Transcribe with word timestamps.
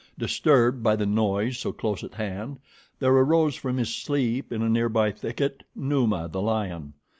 Disturbed 0.17 0.81
by 0.81 0.95
the 0.95 1.05
noise 1.05 1.59
so 1.59 1.71
close 1.71 2.03
at 2.03 2.15
hand, 2.15 2.57
there 2.97 3.11
arose 3.11 3.53
from 3.53 3.77
his 3.77 3.93
sleep 3.93 4.51
in 4.51 4.63
a 4.63 4.67
near 4.67 4.89
by 4.89 5.11
thicket 5.11 5.61
Numa, 5.75 6.27
the 6.27 6.41
lion. 6.41 6.93